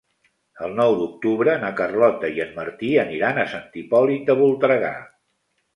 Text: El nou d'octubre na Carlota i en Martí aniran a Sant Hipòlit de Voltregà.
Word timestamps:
El 0.67 0.71
nou 0.79 0.93
d'octubre 1.01 1.53
na 1.65 1.69
Carlota 1.81 2.33
i 2.39 2.43
en 2.49 2.57
Martí 2.57 2.91
aniran 3.05 3.41
a 3.45 3.47
Sant 3.55 3.81
Hipòlit 3.83 4.29
de 4.33 4.39
Voltregà. 4.45 4.97